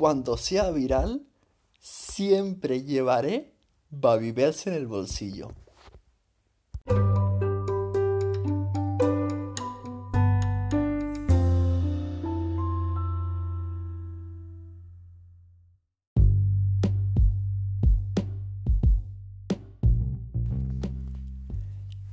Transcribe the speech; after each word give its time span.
cuando 0.00 0.38
sea 0.38 0.70
viral, 0.70 1.26
siempre 1.78 2.84
llevaré 2.84 3.52
Babybels 3.90 4.66
en 4.66 4.72
el 4.72 4.86
bolsillo. 4.86 5.52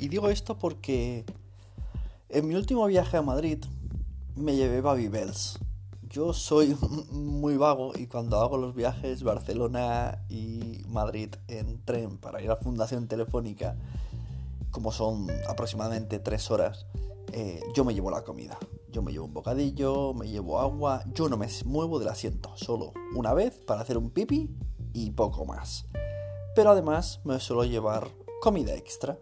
Y 0.00 0.08
digo 0.08 0.30
esto 0.30 0.58
porque 0.58 1.24
en 2.28 2.48
mi 2.48 2.56
último 2.56 2.84
viaje 2.86 3.18
a 3.18 3.22
Madrid 3.22 3.64
me 4.34 4.56
llevé 4.56 4.80
Babybels. 4.80 5.60
Yo 6.08 6.32
soy 6.32 6.76
muy 7.10 7.56
vago 7.56 7.92
y 7.96 8.06
cuando 8.06 8.40
hago 8.40 8.56
los 8.56 8.74
viajes 8.74 9.22
Barcelona 9.22 10.24
y 10.28 10.82
Madrid 10.88 11.34
en 11.48 11.84
tren 11.84 12.18
para 12.18 12.42
ir 12.42 12.50
a 12.50 12.56
Fundación 12.56 13.08
Telefónica, 13.08 13.76
como 14.70 14.92
son 14.92 15.26
aproximadamente 15.48 16.18
tres 16.18 16.50
horas, 16.50 16.86
eh, 17.32 17.60
yo 17.74 17.84
me 17.84 17.94
llevo 17.94 18.10
la 18.10 18.24
comida. 18.24 18.58
Yo 18.90 19.02
me 19.02 19.12
llevo 19.12 19.26
un 19.26 19.34
bocadillo, 19.34 20.14
me 20.14 20.28
llevo 20.28 20.60
agua, 20.60 21.04
yo 21.12 21.28
no 21.28 21.36
me 21.36 21.46
muevo 21.66 21.98
del 21.98 22.08
asiento, 22.08 22.50
solo 22.56 22.92
una 23.14 23.34
vez 23.34 23.54
para 23.66 23.82
hacer 23.82 23.98
un 23.98 24.10
pipi 24.10 24.50
y 24.94 25.10
poco 25.10 25.44
más. 25.44 25.84
Pero 26.56 26.70
además 26.70 27.20
me 27.24 27.38
suelo 27.38 27.64
llevar 27.64 28.08
comida 28.40 28.74
extra 28.74 29.18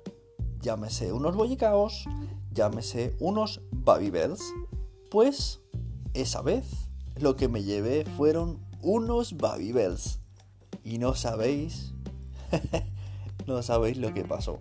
llámese 0.67 1.13
unos 1.13 1.37
bollicaos, 1.37 2.07
llámese 2.51 3.17
unos 3.21 3.61
Babybels, 3.71 4.41
pues 5.13 5.61
esa 6.17 6.41
vez 6.41 6.89
lo 7.21 7.37
que 7.37 7.49
me 7.49 7.63
llevé 7.63 8.05
fueron 8.17 8.59
unos 8.83 9.37
Babybels. 9.37 10.21
Y 10.83 10.99
no 10.99 11.15
sabéis, 11.15 11.93
no 13.47 13.63
sabéis 13.63 13.99
lo 13.99 14.15
que 14.15 14.25
pasó. 14.25 14.61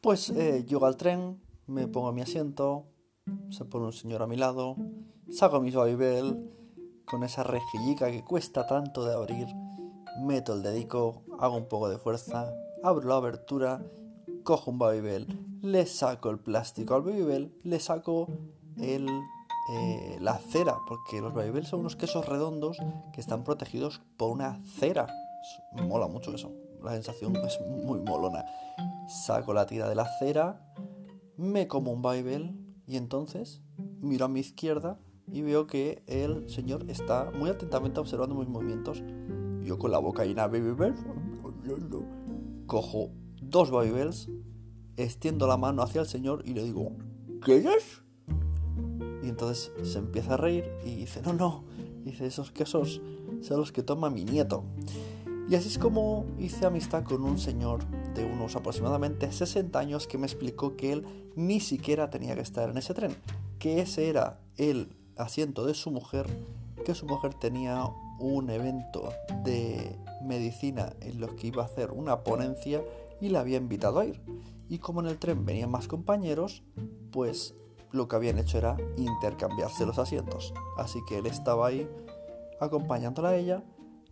Pues 0.00 0.30
eh, 0.30 0.64
llego 0.66 0.86
al 0.86 0.96
tren, 0.96 1.40
me 1.66 1.88
pongo 1.88 2.08
a 2.08 2.12
mi 2.12 2.22
asiento, 2.22 2.86
se 3.50 3.64
pone 3.64 3.86
un 3.86 3.92
señor 3.92 4.22
a 4.22 4.26
mi 4.26 4.36
lado, 4.36 4.76
saco 5.30 5.60
mi 5.60 5.70
Babybel 5.70 6.61
con 7.12 7.24
esa 7.24 7.42
rejillica 7.42 8.10
que 8.10 8.24
cuesta 8.24 8.66
tanto 8.66 9.04
de 9.04 9.12
abrir, 9.12 9.46
meto 10.24 10.54
el 10.54 10.62
dedico, 10.62 11.24
hago 11.38 11.58
un 11.58 11.68
poco 11.68 11.90
de 11.90 11.98
fuerza, 11.98 12.50
abro 12.82 13.06
la 13.06 13.16
abertura, 13.16 13.82
cojo 14.44 14.70
un 14.70 14.78
Babybel, 14.78 15.26
le 15.60 15.84
saco 15.84 16.30
el 16.30 16.38
plástico 16.38 16.94
al 16.94 17.02
Babybel, 17.02 17.54
le 17.64 17.80
saco 17.80 18.28
el, 18.78 19.06
eh, 19.74 20.16
la 20.22 20.38
cera, 20.38 20.74
porque 20.88 21.20
los 21.20 21.34
Babybel 21.34 21.66
son 21.66 21.80
unos 21.80 21.96
quesos 21.96 22.26
redondos 22.26 22.78
que 23.12 23.20
están 23.20 23.44
protegidos 23.44 24.00
por 24.16 24.30
una 24.30 24.62
cera. 24.64 25.06
Mola 25.86 26.08
mucho 26.08 26.34
eso, 26.34 26.50
la 26.82 26.92
sensación 26.92 27.36
es 27.36 27.60
muy 27.84 28.00
molona. 28.00 28.46
Saco 29.26 29.52
la 29.52 29.66
tira 29.66 29.86
de 29.86 29.96
la 29.96 30.08
cera, 30.18 30.64
me 31.36 31.68
como 31.68 31.92
un 31.92 32.00
Babybel 32.00 32.56
y 32.86 32.96
entonces 32.96 33.60
miro 34.00 34.24
a 34.24 34.28
mi 34.28 34.40
izquierda 34.40 34.98
y 35.30 35.42
veo 35.42 35.66
que 35.66 36.02
el 36.06 36.48
señor 36.48 36.84
está 36.88 37.30
muy 37.30 37.50
atentamente 37.50 38.00
observando 38.00 38.34
mis 38.34 38.48
movimientos. 38.48 39.02
Yo 39.62 39.78
con 39.78 39.90
la 39.90 39.98
boca 39.98 40.24
llena 40.24 40.48
de 40.48 40.60
Babybel, 40.60 40.94
cojo 42.66 43.10
dos 43.40 43.70
Babybels, 43.70 44.28
extiendo 44.96 45.46
la 45.46 45.56
mano 45.56 45.82
hacia 45.82 46.00
el 46.00 46.06
señor 46.06 46.42
y 46.44 46.54
le 46.54 46.64
digo, 46.64 46.92
¿qué 47.44 47.58
es? 47.58 48.02
Y 49.22 49.28
entonces 49.28 49.72
se 49.82 49.98
empieza 49.98 50.34
a 50.34 50.36
reír 50.36 50.64
y 50.84 50.96
dice, 50.96 51.22
no, 51.22 51.32
no, 51.32 51.64
dice, 52.04 52.26
esos 52.26 52.50
quesos 52.50 53.00
son 53.40 53.58
los 53.58 53.72
que 53.72 53.82
toma 53.82 54.10
mi 54.10 54.24
nieto. 54.24 54.64
Y 55.48 55.54
así 55.54 55.68
es 55.68 55.78
como 55.78 56.24
hice 56.38 56.66
amistad 56.66 57.04
con 57.04 57.22
un 57.24 57.38
señor 57.38 57.84
de 58.14 58.24
unos 58.24 58.56
aproximadamente 58.56 59.30
60 59.30 59.78
años 59.78 60.06
que 60.06 60.18
me 60.18 60.26
explicó 60.26 60.76
que 60.76 60.92
él 60.92 61.04
ni 61.34 61.60
siquiera 61.60 62.10
tenía 62.10 62.34
que 62.34 62.40
estar 62.40 62.70
en 62.70 62.78
ese 62.78 62.94
tren, 62.94 63.14
que 63.58 63.80
ese 63.80 64.08
era 64.08 64.40
el 64.56 64.88
asiento 65.16 65.64
de 65.66 65.74
su 65.74 65.90
mujer, 65.90 66.26
que 66.84 66.94
su 66.94 67.06
mujer 67.06 67.34
tenía 67.34 67.84
un 68.18 68.50
evento 68.50 69.12
de 69.44 69.98
medicina 70.22 70.92
en 71.00 71.20
los 71.20 71.32
que 71.34 71.48
iba 71.48 71.62
a 71.62 71.66
hacer 71.66 71.90
una 71.90 72.22
ponencia 72.22 72.82
y 73.20 73.28
la 73.28 73.40
había 73.40 73.58
invitado 73.58 74.00
a 74.00 74.06
ir. 74.06 74.20
Y 74.68 74.78
como 74.78 75.00
en 75.00 75.06
el 75.06 75.18
tren 75.18 75.44
venían 75.44 75.70
más 75.70 75.88
compañeros, 75.88 76.62
pues 77.10 77.54
lo 77.90 78.08
que 78.08 78.16
habían 78.16 78.38
hecho 78.38 78.58
era 78.58 78.76
intercambiarse 78.96 79.86
los 79.86 79.98
asientos. 79.98 80.54
Así 80.78 81.00
que 81.08 81.18
él 81.18 81.26
estaba 81.26 81.66
ahí 81.66 81.88
acompañándola 82.60 83.30
a 83.30 83.36
ella 83.36 83.62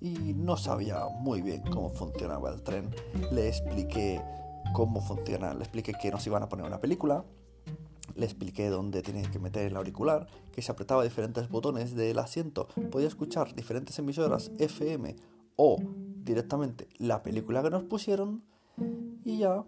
y 0.00 0.34
no 0.34 0.56
sabía 0.56 1.04
muy 1.20 1.42
bien 1.42 1.62
cómo 1.62 1.90
funcionaba 1.90 2.50
el 2.50 2.62
tren. 2.62 2.90
Le 3.30 3.48
expliqué 3.48 4.20
cómo 4.72 5.00
funciona, 5.00 5.54
le 5.54 5.60
expliqué 5.60 5.92
que 5.94 6.10
nos 6.10 6.26
iban 6.26 6.42
a 6.42 6.48
poner 6.48 6.66
una 6.66 6.80
película, 6.80 7.24
le 8.14 8.26
expliqué 8.26 8.68
dónde 8.68 9.02
tenía 9.02 9.30
que 9.30 9.38
meter 9.38 9.66
el 9.66 9.76
auricular, 9.76 10.26
que 10.52 10.62
se 10.62 10.72
apretaba 10.72 11.04
diferentes 11.04 11.48
botones 11.48 11.94
del 11.94 12.18
asiento, 12.18 12.68
podía 12.90 13.08
escuchar 13.08 13.54
diferentes 13.54 13.98
emisoras 13.98 14.50
FM 14.58 15.16
o 15.56 15.78
directamente 16.24 16.88
la 16.98 17.22
película 17.22 17.62
que 17.62 17.70
nos 17.70 17.84
pusieron 17.84 18.42
y 19.24 19.38
ya 19.38 19.64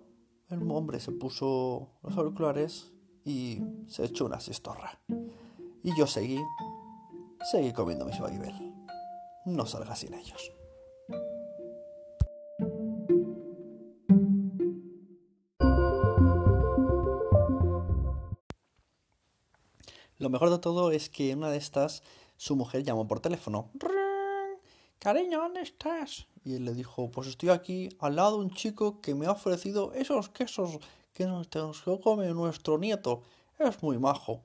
el 0.49 0.71
hombre 0.71 1.01
se 1.01 1.13
puso 1.13 1.89
los 2.03 2.17
auriculares 2.17 2.93
y 3.25 3.63
se 3.87 4.05
echó 4.05 4.27
una 4.27 4.41
sistorra. 4.41 5.01
Y 5.83 5.97
yo 5.97 6.07
seguí, 6.07 6.39
seguí 7.51 7.73
comiendo 7.73 8.05
mi 8.05 8.19
Babybel 8.19 8.73
no 9.45 9.67
salga 9.67 9.97
sin 9.97 10.15
ellos. 10.15 10.53
Lo 20.19 20.31
mejor 20.31 20.51
de 20.51 20.59
todo 20.59 20.91
es 20.93 21.11
que 21.11 21.35
una 21.35 21.51
de 21.51 21.59
estas, 21.59 22.03
su 22.37 22.57
mujer 22.57 22.83
llamó 22.83 23.07
por 23.07 23.21
teléfono. 23.21 23.71
Cariño, 24.99 25.41
¿dónde 25.41 25.63
estás? 25.63 26.27
Y 26.45 26.55
él 26.55 26.65
le 26.65 26.75
dijo, 26.75 27.11
pues 27.11 27.27
estoy 27.29 27.49
aquí 27.49 27.89
al 27.99 28.17
lado 28.17 28.39
de 28.39 28.45
un 28.45 28.51
chico 28.51 29.01
que 29.01 29.15
me 29.15 29.27
ha 29.27 29.33
ofrecido 29.33 29.93
esos 29.95 30.29
quesos 30.29 30.79
que 31.13 31.27
nos 31.27 31.49
come 32.03 32.29
nuestro 32.29 32.79
nieto. 32.79 33.23
Es 33.59 33.83
muy 33.83 33.99
majo. 33.99 34.43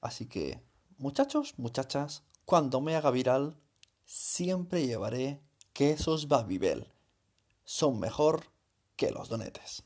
Así 0.00 0.26
que, 0.26 0.60
muchachos, 0.98 1.54
muchachas, 1.58 2.22
cuando 2.44 2.80
me 2.80 2.96
haga 2.96 3.10
viral, 3.10 3.56
siempre 4.04 4.86
llevaré 4.86 5.40
quesos 5.72 6.28
Babybel. 6.28 6.86
Son 7.64 8.00
mejor 8.00 8.44
que 8.96 9.10
los 9.10 9.28
donetes. 9.28 9.84